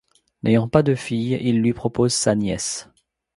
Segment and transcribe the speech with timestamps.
[0.41, 2.89] N'ayant pas de fille, il lui propose sa nièce.